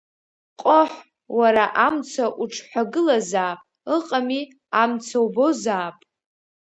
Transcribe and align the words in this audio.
Ҟоҳ, 0.61 0.91
уара 1.37 1.65
амца 1.85 2.25
уҽҳәагылазаап, 2.41 3.59
ыҟами, 3.95 4.41
амца 4.81 5.17
убозаап! 5.25 5.97